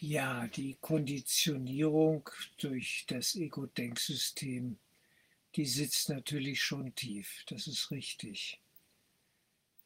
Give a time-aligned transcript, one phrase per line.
[0.00, 4.78] Ja, die Konditionierung durch das Ego-Denksystem,
[5.56, 8.60] die sitzt natürlich schon tief, das ist richtig.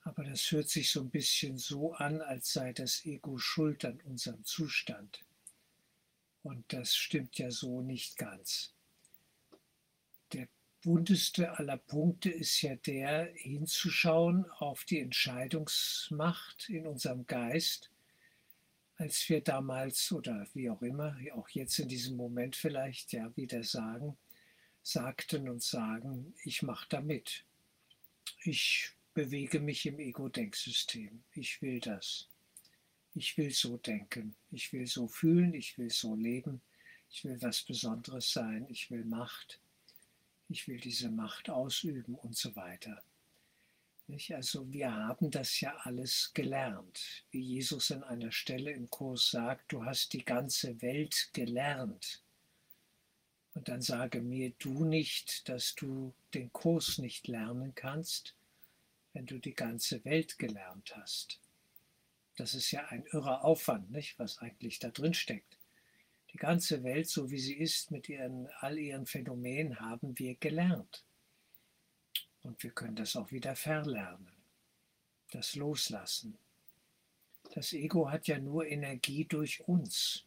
[0.02, 4.02] Aber das hört sich so ein bisschen so an, als sei das Ego schuld an
[4.02, 5.24] unserem Zustand.
[6.42, 8.74] Und das stimmt ja so nicht ganz.
[10.34, 10.46] Der
[10.82, 17.91] wundeste aller Punkte ist ja der, hinzuschauen auf die Entscheidungsmacht in unserem Geist
[19.02, 23.64] als wir damals oder wie auch immer, auch jetzt in diesem Moment vielleicht ja wieder
[23.64, 24.16] sagen,
[24.84, 27.44] sagten und sagen, ich mache da mit.
[28.44, 31.24] Ich bewege mich im Ego-Denksystem.
[31.32, 32.28] Ich will das.
[33.14, 34.36] Ich will so denken.
[34.52, 35.52] Ich will so fühlen.
[35.54, 36.60] Ich will so leben.
[37.10, 38.68] Ich will was Besonderes sein.
[38.70, 39.60] Ich will Macht.
[40.48, 43.02] Ich will diese Macht ausüben und so weiter.
[44.34, 47.24] Also wir haben das ja alles gelernt.
[47.30, 52.22] Wie Jesus an einer Stelle im Kurs sagt, du hast die ganze Welt gelernt.
[53.54, 58.34] Und dann sage mir du nicht, dass du den Kurs nicht lernen kannst,
[59.14, 61.40] wenn du die ganze Welt gelernt hast.
[62.36, 65.58] Das ist ja ein irrer Aufwand, nicht, was eigentlich da drin steckt.
[66.32, 71.04] Die ganze Welt, so wie sie ist, mit ihren, all ihren Phänomenen, haben wir gelernt.
[72.42, 74.32] Und wir können das auch wieder verlernen.
[75.30, 76.38] Das Loslassen.
[77.54, 80.24] Das Ego hat ja nur Energie durch uns.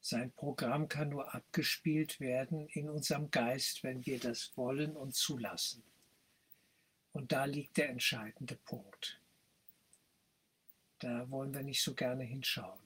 [0.00, 5.82] Sein Programm kann nur abgespielt werden in unserem Geist, wenn wir das wollen und zulassen.
[7.12, 9.20] Und da liegt der entscheidende Punkt.
[10.98, 12.80] Da wollen wir nicht so gerne hinschauen.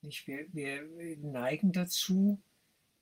[0.00, 2.40] Wir, wir neigen dazu,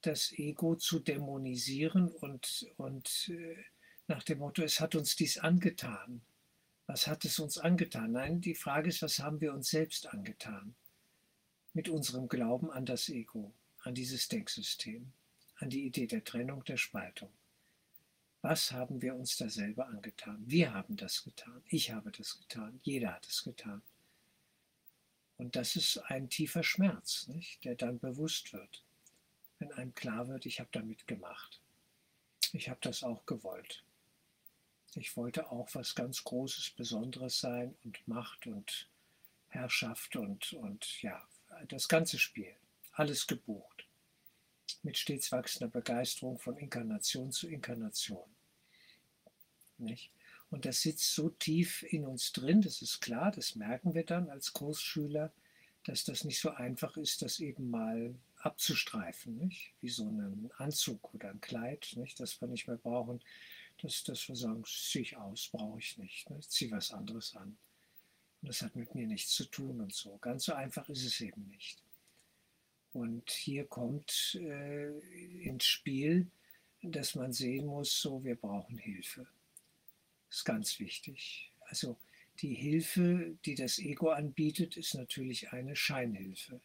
[0.03, 3.57] das Ego zu dämonisieren und, und äh,
[4.13, 6.21] nach dem Motto, es hat uns dies angetan.
[6.87, 8.13] Was hat es uns angetan?
[8.13, 10.75] Nein, die Frage ist, was haben wir uns selbst angetan?
[11.73, 15.11] Mit unserem Glauben an das Ego, an dieses Denksystem,
[15.57, 17.31] an die Idee der Trennung, der Spaltung.
[18.43, 20.43] Was haben wir uns da selber angetan?
[20.47, 21.63] Wir haben das getan.
[21.69, 22.81] Ich habe das getan.
[22.83, 23.81] Jeder hat es getan.
[25.39, 27.65] Und das ist ein tiefer Schmerz, nicht?
[27.65, 28.85] der dann bewusst wird,
[29.59, 31.63] wenn einem klar wird, ich habe damit gemacht.
[32.53, 33.83] Ich habe das auch gewollt.
[34.95, 38.89] Ich wollte auch was ganz Großes, Besonderes sein und Macht und
[39.49, 41.27] Herrschaft und, und ja,
[41.69, 42.55] das ganze Spiel.
[42.93, 43.87] Alles gebucht.
[44.83, 48.29] Mit stets wachsender Begeisterung von Inkarnation zu Inkarnation.
[49.79, 50.11] Nicht?
[50.51, 54.29] Und das sitzt so tief in uns drin, das ist klar, das merken wir dann
[54.29, 55.33] als Kursschüler,
[55.85, 59.73] dass das nicht so einfach ist, das eben mal abzustreifen, nicht?
[59.81, 62.21] wie so einen Anzug oder ein Kleid, nicht?
[62.21, 63.21] das wir nicht mehr brauchen,
[63.83, 66.31] dass, dass wir sagen, ziehe ich aus, brauche ich nicht.
[66.31, 66.39] Ne?
[66.39, 67.57] Ich ziehe was anderes an.
[68.41, 70.17] Und das hat mit mir nichts zu tun und so.
[70.19, 71.83] Ganz so einfach ist es eben nicht.
[72.93, 74.99] Und hier kommt äh,
[75.43, 76.31] ins Spiel,
[76.83, 79.27] dass man sehen muss, so wir brauchen Hilfe.
[80.29, 81.51] Das ist ganz wichtig.
[81.61, 81.97] Also
[82.41, 86.61] die Hilfe, die das Ego anbietet, ist natürlich eine Scheinhilfe.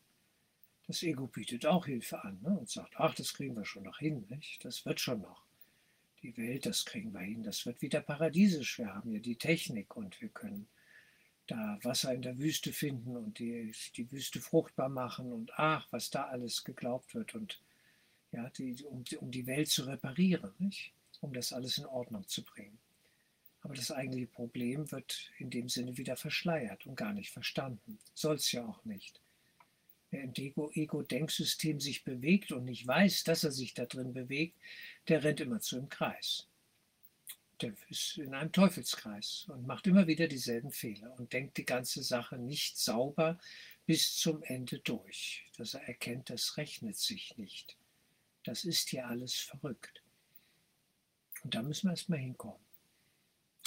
[0.86, 2.58] Das Ego bietet auch Hilfe an ne?
[2.58, 4.64] und sagt, ach, das kriegen wir schon noch hin, nicht?
[4.64, 5.47] das wird schon noch
[6.22, 8.80] die Welt, das kriegen wir hin, das wird wieder paradiesisch.
[8.80, 10.68] Wir haben ja die Technik und wir können
[11.48, 16.10] da Wasser in der Wüste finden und die, die Wüste fruchtbar machen und ach, was
[16.10, 17.62] da alles geglaubt wird und
[18.32, 20.92] ja, die, um, um die Welt zu reparieren, nicht?
[21.22, 22.78] um das alles in Ordnung zu bringen.
[23.62, 27.98] Aber das eigentliche Problem wird in dem Sinne wieder verschleiert und gar nicht verstanden.
[28.14, 29.20] Soll es ja auch nicht.
[30.12, 34.58] Im Ego-Denksystem sich bewegt und nicht weiß, dass er sich da drin bewegt,
[35.10, 36.48] der rennt immer zu im Kreis.
[37.62, 42.04] Der ist in einem Teufelskreis und macht immer wieder dieselben Fehler und denkt die ganze
[42.04, 43.38] Sache nicht sauber
[43.86, 47.78] bis zum Ende durch, dass er erkennt, das rechnet sich nicht.
[48.44, 50.04] Das ist hier alles verrückt.
[51.44, 52.66] Und da müssen wir erstmal hinkommen.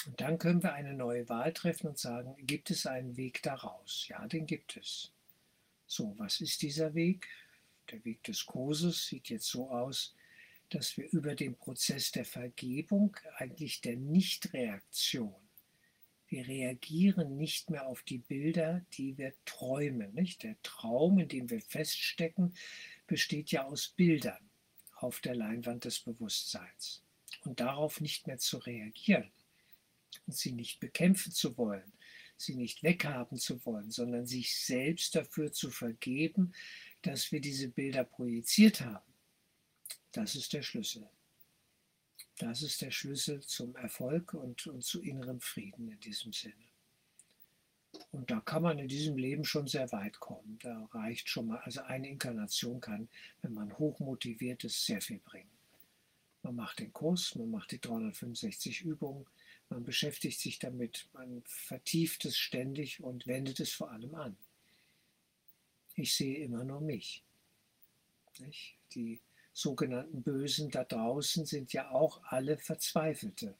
[0.06, 4.06] Und dann können wir eine neue Wahl treffen und sagen, gibt es einen Weg daraus?
[4.08, 5.12] Ja, den gibt es.
[5.90, 7.26] So, was ist dieser Weg?
[7.90, 10.14] Der Weg des Kurses sieht jetzt so aus,
[10.68, 15.34] dass wir über den Prozess der Vergebung, eigentlich der Nichtreaktion,
[16.28, 20.14] wir reagieren nicht mehr auf die Bilder, die wir träumen.
[20.14, 20.44] Nicht?
[20.44, 22.54] Der Traum, in dem wir feststecken,
[23.08, 24.48] besteht ja aus Bildern
[24.94, 27.02] auf der Leinwand des Bewusstseins.
[27.40, 29.32] Und darauf nicht mehr zu reagieren
[30.28, 31.92] und sie nicht bekämpfen zu wollen,
[32.40, 36.52] sie nicht weghaben zu wollen, sondern sich selbst dafür zu vergeben,
[37.02, 39.12] dass wir diese Bilder projiziert haben.
[40.12, 41.08] Das ist der Schlüssel.
[42.38, 46.54] Das ist der Schlüssel zum Erfolg und, und zu innerem Frieden in diesem Sinne.
[48.12, 50.58] Und da kann man in diesem Leben schon sehr weit kommen.
[50.62, 53.08] Da reicht schon mal, also eine Inkarnation kann,
[53.42, 55.50] wenn man hochmotiviert ist, sehr viel bringen.
[56.42, 59.26] Man macht den Kurs, man macht die 365 Übungen,
[59.70, 64.36] man beschäftigt sich damit, man vertieft es ständig und wendet es vor allem an.
[65.94, 67.22] Ich sehe immer nur mich.
[68.38, 68.76] Nicht?
[68.94, 69.20] Die
[69.52, 73.54] sogenannten Bösen da draußen sind ja auch alle Verzweifelte.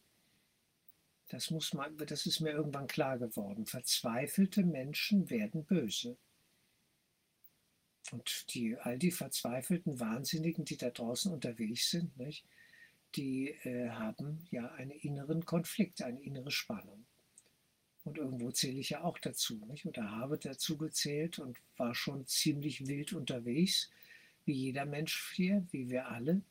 [1.29, 3.67] Das, muss man, das ist mir irgendwann klar geworden.
[3.67, 6.17] Verzweifelte Menschen werden böse.
[8.11, 12.45] Und die, all die verzweifelten Wahnsinnigen, die da draußen unterwegs sind, nicht,
[13.17, 17.07] die äh, haben ja einen inneren Konflikt, eine innere Spannung.
[18.05, 19.85] Und irgendwo zähle ich ja auch dazu, nicht?
[19.87, 23.91] oder habe dazu gezählt und war schon ziemlich wild unterwegs,
[24.47, 26.43] wie jeder Mensch hier, wie wir alle,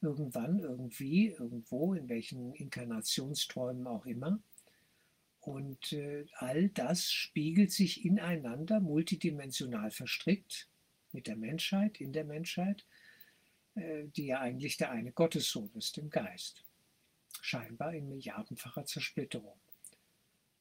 [0.00, 4.40] irgendwann, irgendwie, irgendwo, in welchen Inkarnationsträumen auch immer.
[5.40, 10.68] Und äh, all das spiegelt sich ineinander, multidimensional verstrickt
[11.10, 12.86] mit der Menschheit, in der Menschheit
[13.74, 16.62] die ja eigentlich der eine Gottessohn ist im Geist.
[17.40, 19.58] Scheinbar in milliardenfacher Zersplitterung.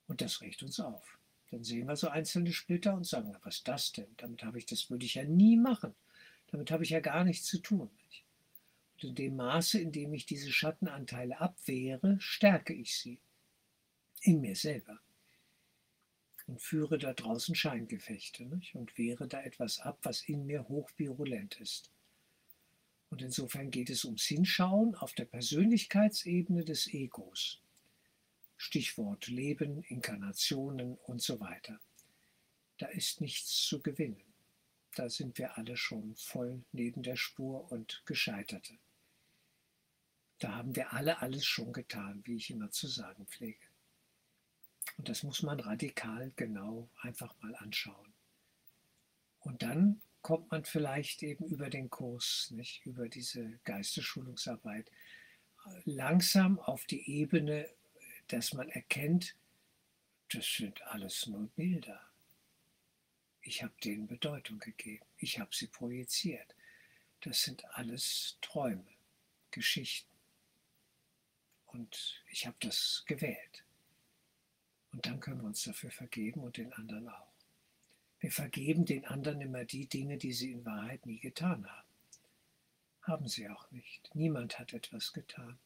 [0.08, 1.20] Und das regt uns auf.
[1.52, 4.08] Dann sehen wir so einzelne Splitter und sagen, was ist das denn?
[4.18, 5.94] Damit habe ich, das würde ich ja nie machen.
[6.48, 7.90] Damit habe ich ja gar nichts zu tun.
[8.94, 13.20] Und in dem Maße, in dem ich diese Schattenanteile abwehre, stärke ich sie.
[14.22, 15.00] In mir selber.
[16.48, 18.76] Und führe da draußen Scheingefechte nicht?
[18.76, 21.91] und wehre da etwas ab, was in mir hochvirulent ist.
[23.12, 27.62] Und insofern geht es ums Hinschauen auf der Persönlichkeitsebene des Egos.
[28.56, 31.80] Stichwort Leben, Inkarnationen und so weiter.
[32.78, 34.24] Da ist nichts zu gewinnen.
[34.96, 38.78] Da sind wir alle schon voll neben der Spur und Gescheiterte.
[40.40, 43.68] Da haben wir alle alles schon getan, wie ich immer zu sagen pflege.
[44.98, 48.14] Und das muss man radikal genau einfach mal anschauen.
[49.42, 54.92] Und dann kommt man vielleicht eben über den Kurs, nicht, über diese Geistesschulungsarbeit,
[55.86, 57.70] langsam auf die Ebene,
[58.28, 59.36] dass man erkennt,
[60.30, 62.02] das sind alles nur Bilder.
[63.42, 65.06] Ich habe denen Bedeutung gegeben.
[65.18, 66.56] Ich habe sie projiziert.
[67.22, 68.88] Das sind alles Träume,
[69.50, 70.10] Geschichten.
[71.66, 73.66] Und ich habe das gewählt.
[74.92, 77.31] Und dann können wir uns dafür vergeben und den anderen auch.
[78.22, 81.90] Wir vergeben den anderen immer die Dinge, die sie in Wahrheit nie getan haben.
[83.02, 84.14] Haben sie auch nicht.
[84.14, 85.58] Niemand hat etwas getan.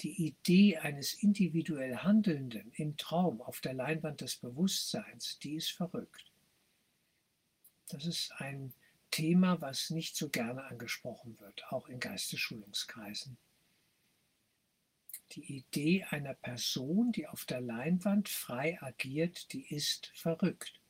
[0.00, 6.32] Die Idee eines individuell Handelnden im Traum auf der Leinwand des Bewusstseins, die ist verrückt.
[7.90, 8.74] Das ist ein
[9.12, 13.36] Thema, was nicht so gerne angesprochen wird, auch in Geistesschulungskreisen.
[15.30, 20.80] Die Idee einer Person, die auf der Leinwand frei agiert, die ist verrückt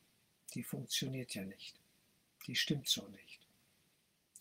[0.55, 1.81] die funktioniert ja nicht.
[2.47, 3.41] Die stimmt so nicht.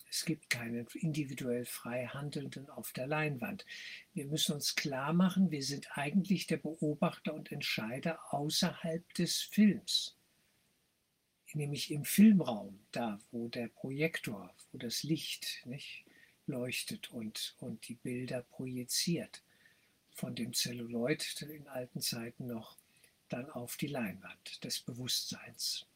[0.08, 3.66] Es gibt keinen individuell frei Handelnden auf der Leinwand.
[4.12, 10.16] Wir müssen uns klar machen, wir sind eigentlich der Beobachter und Entscheider außerhalb des Films.
[11.52, 16.04] Nämlich im Filmraum, da wo der Projektor, wo das Licht nicht,
[16.46, 19.42] leuchtet und, und die Bilder projiziert.
[20.12, 22.76] Von dem Zelluloid in alten Zeiten noch
[23.28, 25.86] dann auf die Leinwand des Bewusstseins.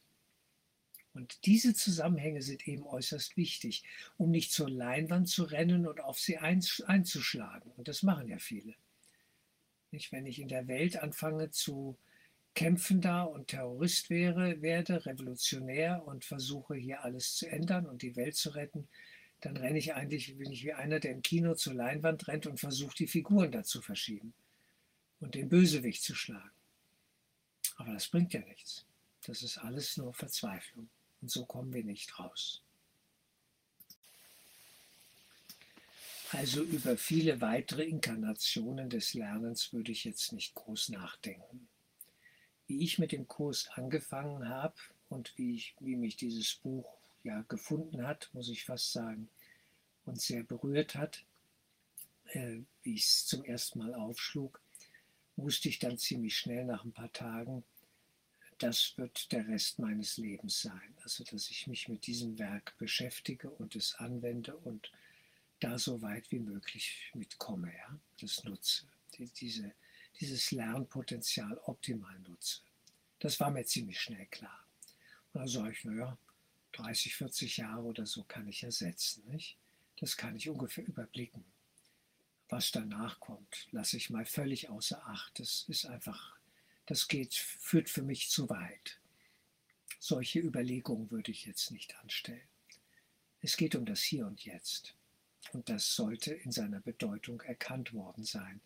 [1.18, 3.82] Und diese Zusammenhänge sind eben äußerst wichtig,
[4.18, 7.72] um nicht zur Leinwand zu rennen und auf sie einzuschlagen.
[7.76, 8.76] Und das machen ja viele.
[9.90, 11.98] Nicht, wenn ich in der Welt anfange zu
[12.54, 18.14] kämpfen da und Terrorist wäre, werde, revolutionär und versuche hier alles zu ändern und die
[18.14, 18.86] Welt zu retten,
[19.40, 22.60] dann renne ich eigentlich, bin ich wie einer, der im Kino zur Leinwand rennt und
[22.60, 24.34] versucht, die Figuren da zu verschieben
[25.18, 26.52] und den Bösewicht zu schlagen.
[27.74, 28.86] Aber das bringt ja nichts.
[29.26, 30.88] Das ist alles nur Verzweiflung.
[31.20, 32.62] Und so kommen wir nicht raus.
[36.30, 41.68] Also über viele weitere Inkarnationen des Lernens würde ich jetzt nicht groß nachdenken.
[42.66, 44.74] Wie ich mit dem Kurs angefangen habe
[45.08, 49.30] und wie, ich, wie mich dieses Buch ja gefunden hat, muss ich fast sagen,
[50.04, 51.24] und sehr berührt hat,
[52.26, 54.60] äh, wie ich es zum ersten Mal aufschlug,
[55.36, 57.64] wusste ich dann ziemlich schnell nach ein paar Tagen,
[58.58, 60.94] das wird der Rest meines Lebens sein.
[61.02, 64.90] Also, dass ich mich mit diesem Werk beschäftige und es anwende und
[65.60, 69.72] da so weit wie möglich mitkomme, ja, das nutze, die, diese,
[70.20, 72.60] dieses Lernpotenzial optimal nutze.
[73.18, 74.66] Das war mir ziemlich schnell klar.
[75.32, 76.16] Und dann sage ich, naja,
[76.72, 79.24] 30, 40 Jahre oder so kann ich ersetzen.
[79.26, 79.56] Nicht?
[79.96, 81.44] Das kann ich ungefähr überblicken.
[82.48, 85.38] Was danach kommt, lasse ich mal völlig außer Acht.
[85.38, 86.37] Das ist einfach
[86.88, 88.98] das geht, führt für mich zu weit.
[89.98, 92.48] Solche Überlegungen würde ich jetzt nicht anstellen.
[93.42, 94.94] Es geht um das Hier und Jetzt.
[95.52, 98.62] Und das sollte in seiner Bedeutung erkannt worden sein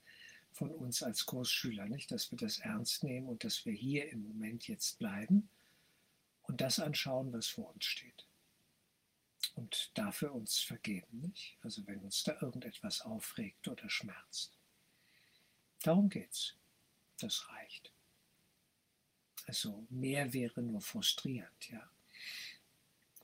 [0.52, 2.12] von uns als Kursschüler, nicht?
[2.12, 5.48] dass wir das ernst nehmen und dass wir hier im Moment jetzt bleiben
[6.42, 8.26] und das anschauen, was vor uns steht.
[9.56, 11.58] Und dafür uns vergeben, nicht?
[11.62, 14.58] Also wenn uns da irgendetwas aufregt oder schmerzt.
[15.82, 16.54] Darum geht's.
[17.18, 17.92] Das reicht.
[19.46, 21.88] Also mehr wäre nur frustrierend, ja.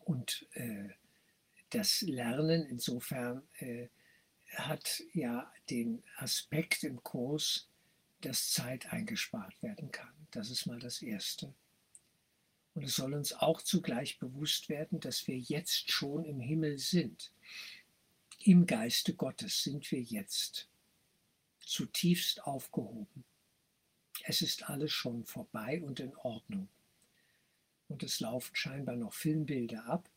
[0.05, 0.89] Und äh,
[1.71, 3.89] das Lernen insofern äh,
[4.55, 7.69] hat ja den Aspekt im Kurs,
[8.23, 10.13] dass Zeit eingespart werden kann.
[10.31, 11.53] Das ist mal das Erste.
[12.75, 17.33] Und es soll uns auch zugleich bewusst werden, dass wir jetzt schon im Himmel sind.
[18.41, 20.69] Im Geiste Gottes sind wir jetzt
[21.61, 23.25] zutiefst aufgehoben.
[24.27, 26.69] Es ist alles schon vorbei und in Ordnung.
[27.89, 30.09] Und es laufen scheinbar noch Filmbilder ab,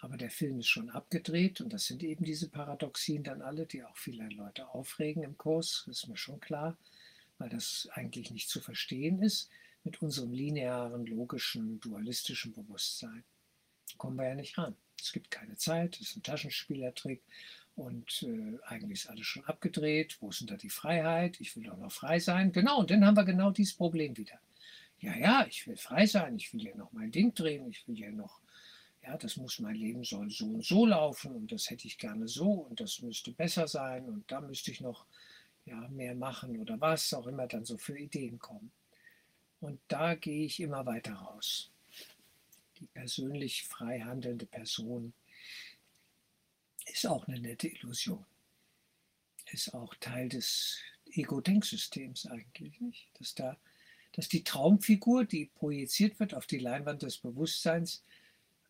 [0.00, 3.84] aber der Film ist schon abgedreht und das sind eben diese Paradoxien dann alle, die
[3.84, 6.78] auch viele Leute aufregen im Kurs, ist mir schon klar,
[7.38, 9.50] weil das eigentlich nicht zu verstehen ist
[9.84, 13.24] mit unserem linearen, logischen, dualistischen Bewusstsein.
[13.98, 14.76] kommen wir ja nicht ran.
[14.98, 17.22] Es gibt keine Zeit, es ist ein Taschenspielertrick
[17.80, 20.18] und äh, eigentlich ist alles schon abgedreht.
[20.20, 21.40] Wo ist denn da die Freiheit?
[21.40, 22.52] Ich will doch noch frei sein.
[22.52, 24.38] Genau, und dann haben wir genau dieses Problem wieder.
[25.00, 27.98] Ja, ja, ich will frei sein, ich will ja noch mein Ding drehen, ich will
[27.98, 28.40] ja noch
[29.02, 32.28] ja, das muss mein Leben soll so und so laufen und das hätte ich gerne
[32.28, 35.06] so und das müsste besser sein und da müsste ich noch
[35.64, 38.70] ja, mehr machen oder was auch immer dann so für Ideen kommen.
[39.60, 41.70] Und da gehe ich immer weiter raus.
[42.78, 45.12] Die persönlich frei handelnde Person
[46.92, 48.24] ist auch eine nette Illusion.
[49.52, 50.78] Ist auch Teil des
[51.12, 53.08] Ego-Denksystems eigentlich, nicht?
[53.18, 53.56] Dass da,
[54.12, 58.04] dass die Traumfigur, die projiziert wird auf die Leinwand des Bewusstseins,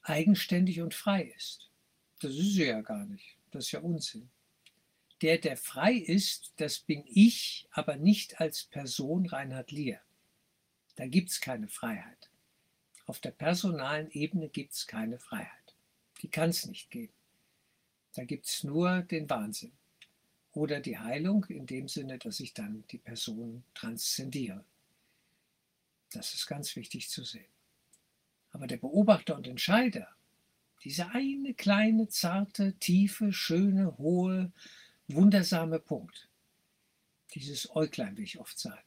[0.03, 1.71] eigenständig und frei ist.
[2.21, 3.37] Das ist sie ja gar nicht.
[3.51, 4.31] Das ist ja Unsinn.
[5.23, 10.01] Der, der frei ist, das bin ich, aber nicht als Person Reinhard Lier.
[10.97, 12.31] Da gibt es keine Freiheit.
[13.05, 15.75] Auf der personalen Ebene gibt es keine Freiheit.
[16.23, 17.13] Die kann es nicht geben.
[18.15, 19.73] Da gibt es nur den Wahnsinn.
[20.53, 24.65] Oder die Heilung in dem Sinne, dass ich dann die Person transzendiere.
[26.13, 27.53] Das ist ganz wichtig zu sehen.
[28.51, 30.09] Aber der Beobachter und Entscheider,
[30.83, 34.51] dieser eine kleine, zarte, tiefe, schöne, hohe,
[35.07, 36.29] wundersame Punkt,
[37.35, 38.83] dieses Äuglein, wie ich oft sage,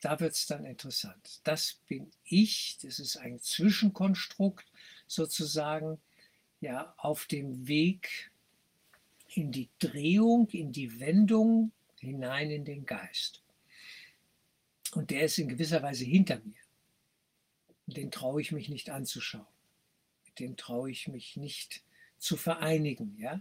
[0.00, 1.40] da wird es dann interessant.
[1.44, 4.66] Das bin ich, das ist ein Zwischenkonstrukt
[5.06, 6.00] sozusagen,
[6.60, 8.30] ja, auf dem Weg
[9.28, 13.42] in die Drehung, in die Wendung hinein in den Geist.
[14.92, 16.60] Und der ist in gewisser Weise hinter mir
[17.92, 19.46] den traue ich mich nicht anzuschauen.
[20.24, 21.82] Mit dem traue ich mich nicht
[22.18, 23.40] zu vereinigen, ja?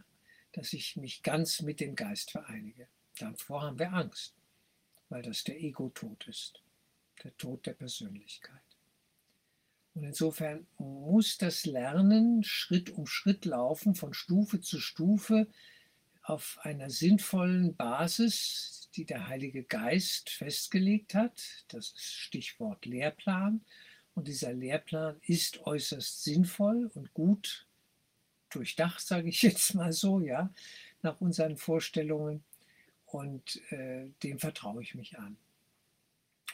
[0.53, 2.88] dass ich mich ganz mit dem Geist vereinige.
[3.17, 4.33] Davor haben wir Angst,
[5.09, 6.63] weil das der Ego-Tod ist,
[7.23, 8.61] der Tod der Persönlichkeit.
[10.00, 15.50] Und insofern muss das Lernen Schritt um Schritt laufen, von Stufe zu Stufe,
[16.24, 21.65] auf einer sinnvollen Basis, die der Heilige Geist festgelegt hat.
[21.68, 23.65] Das ist Stichwort Lehrplan.
[24.15, 27.68] Und dieser Lehrplan ist äußerst sinnvoll und gut
[28.51, 30.50] durchdacht, sage ich jetzt mal so, ja,
[31.01, 32.46] nach unseren Vorstellungen.
[33.06, 35.36] Und äh, dem vertraue ich mich an.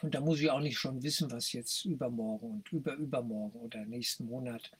[0.02, 4.26] Und da muss ich auch nicht schon wissen, was jetzt übermorgen und überübermorgen oder nächsten
[4.26, 4.70] Monat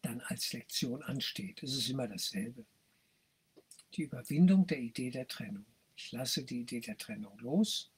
[0.00, 1.62] dann als Lektion ansteht.
[1.62, 2.64] Es ist immer dasselbe.
[3.94, 5.66] Die Überwindung der Idee der Trennung.
[5.96, 7.90] Ich lasse die Idee der Trennung los.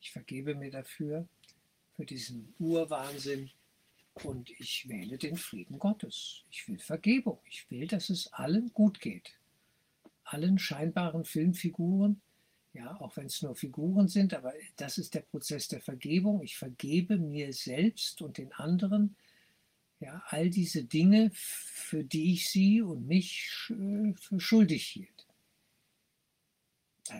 [0.00, 1.28] Ich vergebe mir dafür
[1.94, 3.50] für diesen Urwahnsinn
[4.22, 6.42] und ich wähle den Frieden Gottes.
[6.50, 7.38] Ich will Vergebung.
[7.48, 9.38] Ich will, dass es allen gut geht.
[10.24, 12.20] Allen scheinbaren Filmfiguren,
[12.74, 16.42] ja, auch wenn es nur Figuren sind, aber das ist der Prozess der Vergebung.
[16.42, 19.16] Ich vergebe mir selbst und den anderen,
[20.00, 25.26] ja, all diese Dinge, für die ich sie und mich für schuldig hielt.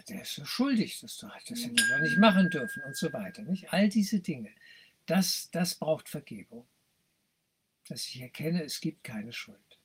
[0.08, 3.42] Der ist so schuldig, das, das hätte er nicht machen dürfen und so weiter.
[3.42, 3.72] Nicht?
[3.72, 4.50] All diese Dinge.
[5.06, 6.66] Das, das braucht Vergebung.
[7.86, 9.78] Dass ich erkenne, es gibt keine Schuld.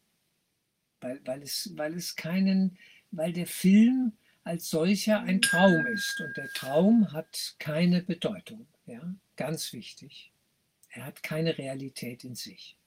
[1.02, 2.78] Weil, weil, es, weil es keinen,
[3.12, 6.20] weil der Film als solcher ein Traum ist.
[6.20, 8.68] Und der Traum hat keine Bedeutung.
[8.86, 9.14] Ja?
[9.36, 10.32] Ganz wichtig.
[10.90, 12.78] Er hat keine Realität in sich.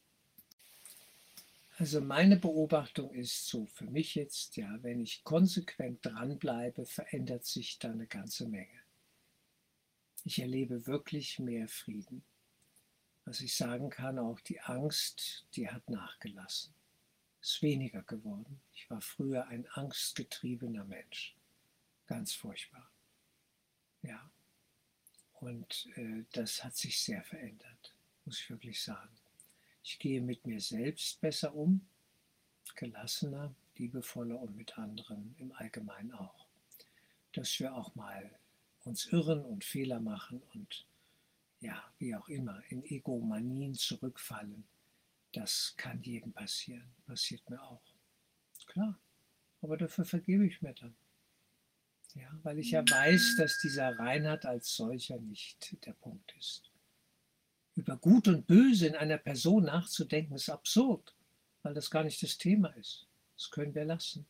[1.78, 7.78] Also meine Beobachtung ist so für mich jetzt, ja, wenn ich konsequent dranbleibe, verändert sich
[7.78, 8.80] da eine ganze Menge.
[10.24, 12.22] Ich erlebe wirklich mehr Frieden.
[13.24, 16.74] Was ich sagen kann, auch die Angst, die hat nachgelassen.
[17.40, 18.60] Ist weniger geworden.
[18.74, 21.34] Ich war früher ein angstgetriebener Mensch.
[22.06, 22.90] Ganz furchtbar.
[24.02, 24.30] Ja.
[25.34, 27.94] Und äh, das hat sich sehr verändert,
[28.24, 29.16] muss ich wirklich sagen.
[29.82, 31.86] Ich gehe mit mir selbst besser um,
[32.76, 36.46] gelassener, liebevoller und mit anderen im Allgemeinen auch.
[37.32, 38.38] Dass wir auch mal
[38.84, 40.86] uns irren und Fehler machen und
[41.60, 44.64] ja, wie auch immer, in Egomanien zurückfallen.
[45.32, 47.82] Das kann jedem passieren, passiert mir auch.
[48.66, 48.98] Klar,
[49.60, 50.94] aber dafür vergebe ich mir dann.
[52.14, 56.70] Ja, weil ich ja weiß, dass dieser Reinhard als solcher nicht der Punkt ist.
[57.74, 61.14] Über Gut und Böse in einer Person nachzudenken, ist absurd,
[61.62, 63.06] weil das gar nicht das Thema ist.
[63.36, 64.26] Das können wir lassen.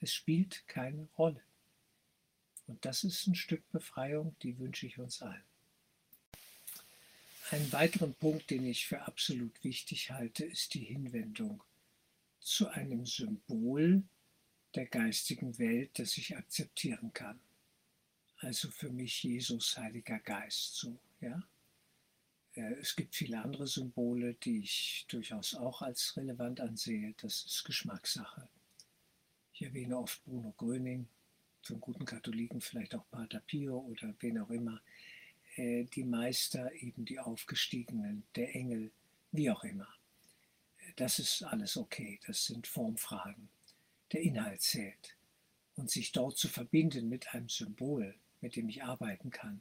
[0.00, 1.40] Es spielt keine Rolle.
[2.66, 5.44] Und das ist ein Stück Befreiung, die wünsche ich uns allen.
[7.50, 11.62] Einen weiteren Punkt, den ich für absolut wichtig halte, ist die Hinwendung
[12.40, 14.02] zu einem Symbol
[14.76, 17.40] der geistigen Welt, das ich akzeptieren kann.
[18.38, 21.42] Also für mich Jesus, Heiliger Geist, so, ja.
[22.54, 27.14] Äh, es gibt viele andere Symbole, die ich durchaus auch als relevant ansehe.
[27.18, 28.48] Das ist Geschmackssache.
[29.54, 31.08] Ich erwähne oft Bruno Gröning,
[31.68, 34.80] einen guten Katholiken vielleicht auch Pater Pio oder wen auch immer.
[35.56, 38.92] Äh, die Meister, eben die Aufgestiegenen, der Engel,
[39.32, 39.88] wie auch immer.
[40.96, 43.48] Das ist alles okay, das sind Formfragen.
[44.16, 45.14] Der Inhalt zählt.
[45.74, 49.60] Und sich dort zu verbinden mit einem Symbol, mit dem ich arbeiten kann,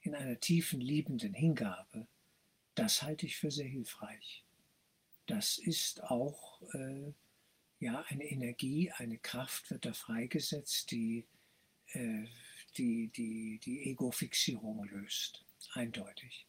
[0.00, 2.06] in einer tiefen, liebenden Hingabe,
[2.76, 4.44] das halte ich für sehr hilfreich.
[5.26, 7.12] Das ist auch äh,
[7.80, 11.26] ja, eine Energie, eine Kraft wird da freigesetzt, die
[11.88, 12.28] äh,
[12.76, 15.44] die, die, die Ego-Fixierung löst.
[15.72, 16.46] Eindeutig.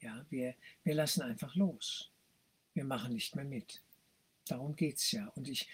[0.00, 2.10] Ja, wir, wir lassen einfach los.
[2.72, 3.82] Wir machen nicht mehr mit.
[4.46, 5.26] Darum geht es ja.
[5.34, 5.68] Und ich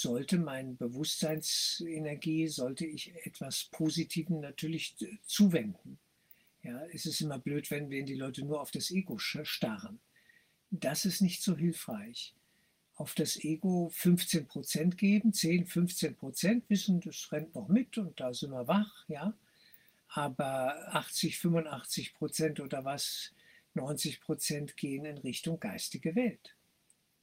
[0.00, 5.98] sollte meine Bewusstseinsenergie, sollte ich etwas Positivem natürlich zuwenden.
[6.62, 10.00] Ja, es ist immer blöd, wenn, wenn die Leute nur auf das Ego starren.
[10.70, 12.34] Das ist nicht so hilfreich
[12.94, 18.18] auf das Ego 15 Prozent geben, 10, 15 Prozent wissen, das rennt noch mit und
[18.18, 19.34] da sind wir wach, ja.
[20.08, 23.32] Aber 80, 85 Prozent oder was,
[23.74, 26.56] 90 Prozent gehen in Richtung geistige Welt.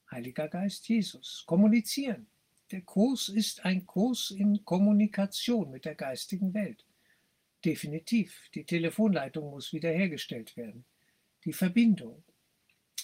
[0.09, 1.43] Heiliger Geist Jesus.
[1.45, 2.27] Kommunizieren.
[2.71, 6.83] Der Kurs ist ein Kurs in Kommunikation mit der geistigen Welt.
[7.63, 8.49] Definitiv.
[8.55, 10.83] Die Telefonleitung muss wiederhergestellt werden.
[11.43, 12.23] Die Verbindung.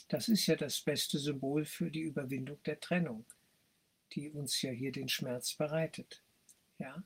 [0.08, 3.26] Das ist ja das beste Symbol für die Überwindung der Trennung,
[4.14, 6.24] die uns ja hier den Schmerz bereitet.
[6.80, 7.04] Ja?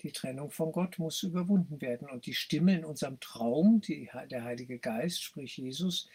[0.00, 2.08] Die Trennung von Gott muss überwunden werden.
[2.08, 6.08] Und die Stimme in unserem Traum, die, der Heilige Geist, sprich Jesus,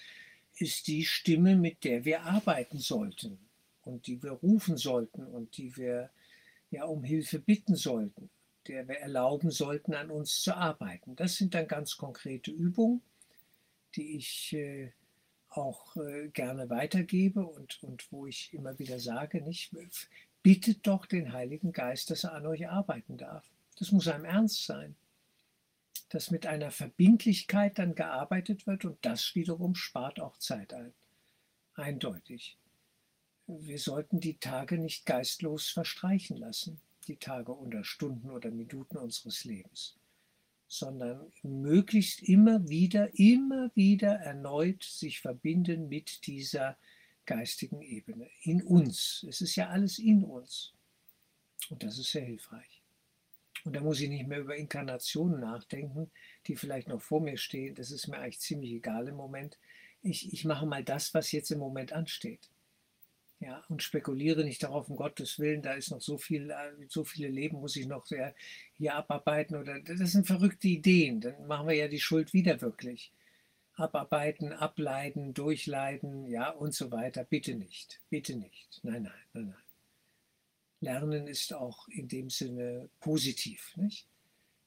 [0.57, 3.45] ist die Stimme, mit der wir arbeiten sollten
[3.85, 6.09] und die wir rufen sollten und die wir
[6.71, 8.29] ja um Hilfe bitten sollten,
[8.67, 11.15] der wir erlauben sollten, an uns zu arbeiten.
[11.15, 13.01] Das sind dann ganz konkrete Übungen,
[13.95, 14.91] die ich äh,
[15.49, 19.71] auch äh, gerne weitergebe und, und wo ich immer wieder sage, nicht,
[20.43, 23.49] bittet doch den Heiligen Geist, dass er an euch arbeiten darf.
[23.79, 24.95] Das muss einem ernst sein.
[26.09, 30.93] Dass mit einer Verbindlichkeit dann gearbeitet wird und das wiederum spart auch Zeit ein.
[31.73, 32.57] Eindeutig.
[33.47, 39.43] Wir sollten die Tage nicht geistlos verstreichen lassen, die Tage oder Stunden oder Minuten unseres
[39.43, 39.97] Lebens
[40.67, 46.77] sondern möglichst immer wieder, immer wieder erneut sich verbinden mit dieser
[47.25, 49.25] geistigen Ebene, in uns.
[49.27, 50.73] Es ist ja alles in uns.
[51.69, 52.83] Und das ist sehr hilfreich.
[53.63, 56.11] Und da muss ich nicht mehr über Inkarnationen nachdenken,
[56.45, 57.73] die vielleicht noch vor mir stehen.
[57.73, 59.57] Das ist mir eigentlich ziemlich egal im Moment.
[60.03, 62.51] Ich, ich mache mal das, was jetzt im Moment ansteht.
[63.39, 67.03] Ja, und spekuliere nicht darauf, um Gottes Willen, da ist noch so viel, äh, so
[67.03, 68.07] viele Leben muss ich noch
[68.73, 71.19] hier abarbeiten oder das sind verrückte Ideen.
[71.21, 73.11] Dann machen wir ja die Schuld wieder wirklich.
[73.73, 77.25] Abarbeiten, ableiden, durchleiden, ja und so weiter.
[77.25, 78.79] Bitte nicht, bitte nicht.
[78.83, 79.63] Nein, nein, nein, nein.
[80.79, 84.07] Lernen ist auch in dem Sinne positiv, nicht?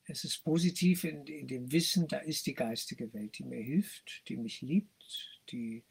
[0.04, 4.22] Es ist positiv in, in dem Wissen, da ist die geistige Welt, die mir hilft,
[4.28, 5.84] die mich liebt, die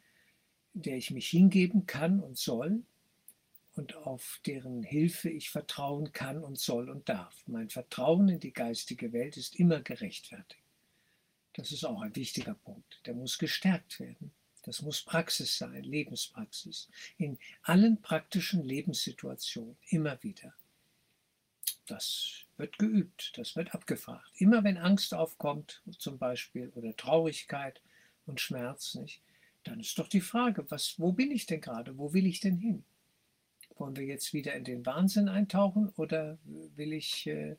[0.82, 2.82] der ich mich hingeben kann und soll
[3.74, 7.34] und auf deren Hilfe ich vertrauen kann und soll und darf.
[7.46, 10.62] Mein Vertrauen in die geistige Welt ist immer gerechtfertigt.
[11.54, 13.00] Das ist auch ein wichtiger Punkt.
[13.06, 14.32] Der muss gestärkt werden.
[14.62, 16.88] Das muss Praxis sein, Lebenspraxis.
[17.16, 20.54] In allen praktischen Lebenssituationen, immer wieder.
[21.86, 24.30] Das wird geübt, das wird abgefragt.
[24.36, 27.80] Immer wenn Angst aufkommt, zum Beispiel, oder Traurigkeit
[28.26, 29.22] und Schmerz, nicht,
[29.68, 31.98] dann ist doch die Frage, was, wo bin ich denn gerade?
[31.98, 32.84] Wo will ich denn hin?
[33.76, 37.56] Wollen wir jetzt wieder in den Wahnsinn eintauchen oder will ich äh,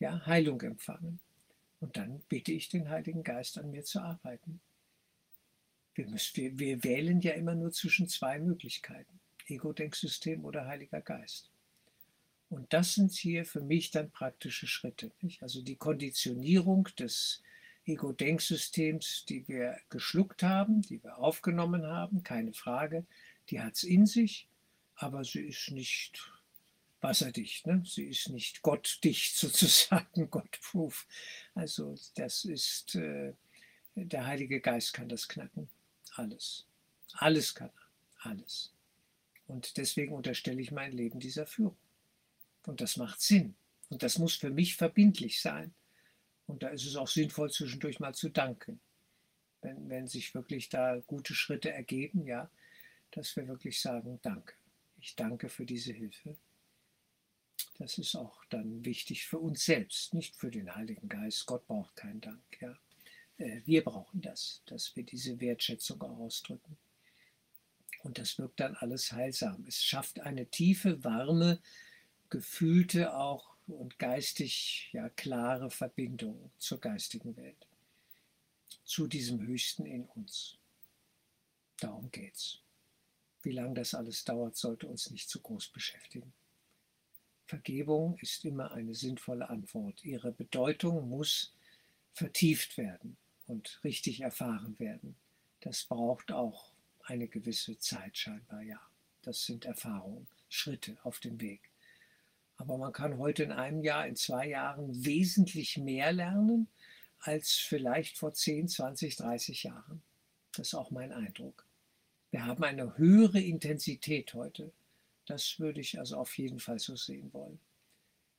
[0.00, 1.20] ja, Heilung empfangen?
[1.80, 4.60] Und dann bitte ich den Heiligen Geist an mir zu arbeiten.
[5.94, 11.50] Wir, müssen, wir, wir wählen ja immer nur zwischen zwei Möglichkeiten, Ego-Denksystem oder Heiliger Geist.
[12.48, 15.10] Und das sind hier für mich dann praktische Schritte.
[15.20, 15.42] Nicht?
[15.42, 17.42] Also die Konditionierung des
[17.84, 23.06] Ego-Denksystems, die wir geschluckt haben, die wir aufgenommen haben, keine Frage,
[23.50, 24.48] die hat es in sich,
[24.94, 26.32] aber sie ist nicht
[27.00, 27.82] wasserdicht, ne?
[27.84, 31.06] sie ist nicht gottdicht sozusagen, Gottproof.
[31.54, 33.32] Also das ist, äh,
[33.94, 35.68] der Heilige Geist kann das knacken,
[36.14, 36.66] alles.
[37.14, 38.72] Alles kann er, alles.
[39.46, 41.76] Und deswegen unterstelle ich mein Leben dieser Führung.
[42.66, 43.54] Und das macht Sinn.
[43.90, 45.74] Und das muss für mich verbindlich sein.
[46.46, 48.80] Und da ist es auch sinnvoll, zwischendurch mal zu danken.
[49.60, 52.50] Wenn, wenn sich wirklich da gute Schritte ergeben, ja,
[53.12, 54.54] dass wir wirklich sagen, danke.
[55.00, 56.36] Ich danke für diese Hilfe.
[57.78, 61.46] Das ist auch dann wichtig für uns selbst, nicht für den Heiligen Geist.
[61.46, 62.42] Gott braucht keinen Dank.
[62.60, 62.76] Ja.
[63.38, 66.76] Äh, wir brauchen das, dass wir diese Wertschätzung auch ausdrücken.
[68.02, 69.64] Und das wirkt dann alles heilsam.
[69.66, 71.60] Es schafft eine tiefe, warme,
[72.30, 77.66] gefühlte auch und geistig ja klare Verbindung zur geistigen Welt,
[78.84, 80.58] zu diesem Höchsten in uns.
[81.78, 82.60] Darum geht's.
[83.42, 86.32] Wie lange das alles dauert, sollte uns nicht zu groß beschäftigen.
[87.46, 90.04] Vergebung ist immer eine sinnvolle Antwort.
[90.04, 91.52] Ihre Bedeutung muss
[92.14, 95.16] vertieft werden und richtig erfahren werden.
[95.60, 96.72] Das braucht auch
[97.04, 98.80] eine gewisse Zeit scheinbar, ja.
[99.22, 101.71] Das sind Erfahrungen, Schritte auf dem Weg.
[102.62, 106.68] Aber man kann heute in einem Jahr, in zwei Jahren wesentlich mehr lernen
[107.18, 110.00] als vielleicht vor 10, 20, 30 Jahren.
[110.52, 111.66] Das ist auch mein Eindruck.
[112.30, 114.70] Wir haben eine höhere Intensität heute.
[115.26, 117.58] Das würde ich also auf jeden Fall so sehen wollen.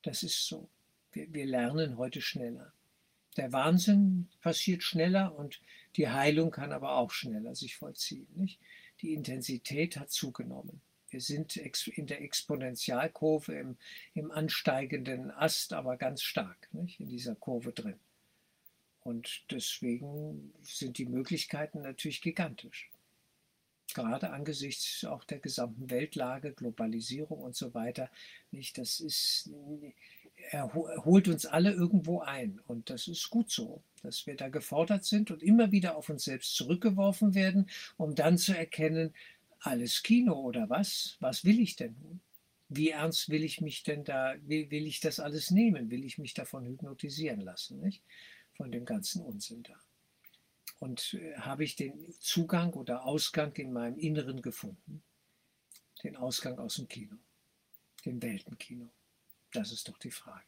[0.03, 0.69] Das ist so.
[1.11, 2.71] Wir, wir lernen heute schneller.
[3.35, 5.59] Der Wahnsinn passiert schneller und
[5.97, 8.29] die Heilung kann aber auch schneller sich vollziehen.
[8.35, 8.61] Nicht?
[9.01, 10.79] Die Intensität hat zugenommen.
[11.13, 13.77] Wir sind in der Exponentialkurve im,
[14.15, 17.99] im ansteigenden Ast, aber ganz stark nicht, in dieser Kurve drin.
[19.01, 22.89] Und deswegen sind die Möglichkeiten natürlich gigantisch.
[23.93, 28.09] Gerade angesichts auch der gesamten Weltlage, Globalisierung und so weiter.
[28.49, 29.51] Nicht, das ist,
[30.49, 32.59] er holt uns alle irgendwo ein.
[32.65, 36.23] Und das ist gut so, dass wir da gefordert sind und immer wieder auf uns
[36.23, 39.13] selbst zurückgeworfen werden, um dann zu erkennen,
[39.63, 41.17] alles Kino oder was?
[41.19, 42.21] Was will ich denn nun?
[42.69, 45.89] Wie ernst will ich mich denn da, will, will ich das alles nehmen?
[45.89, 48.03] Will ich mich davon hypnotisieren lassen, nicht?
[48.55, 49.79] Von dem ganzen Unsinn da.
[50.79, 55.03] Und äh, habe ich den Zugang oder Ausgang in meinem Inneren gefunden?
[56.03, 57.15] Den Ausgang aus dem Kino,
[58.05, 58.91] dem Weltenkino.
[59.51, 60.45] Das ist doch die Frage.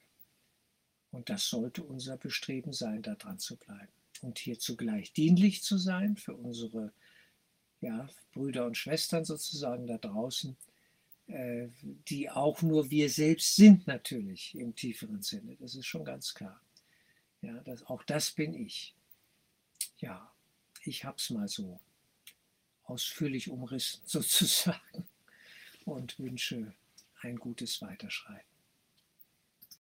[1.11, 3.93] Und das sollte unser Bestreben sein, da dran zu bleiben.
[4.21, 6.91] Und hier zugleich dienlich zu sein für unsere
[7.85, 10.57] ja, Brüder und Schwestern sozusagen da draußen,
[11.27, 11.67] äh,
[12.09, 15.55] die auch nur wir selbst sind natürlich im tieferen Sinne.
[15.59, 16.59] Das ist schon ganz klar.
[17.41, 18.95] Ja, das, auch das bin ich.
[19.99, 20.33] Ja,
[20.83, 21.79] ich habe es mal so
[22.85, 25.07] ausführlich umrissen sozusagen
[25.85, 26.73] und wünsche
[27.21, 28.54] ein gutes Weiterschreiten.